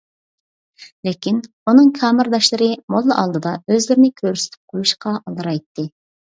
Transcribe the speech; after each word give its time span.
لېكىن 1.07 1.37
ئۇنىڭ 1.73 1.91
كامېرداشلىرى 1.99 2.71
موللا 2.95 3.19
ئالدىدا 3.25 3.55
ئۆزلىرىنى 3.61 4.13
كۆرسىتىپ 4.25 4.75
قويۇشقا 4.77 5.17
ئالدىرايتتى. 5.25 5.91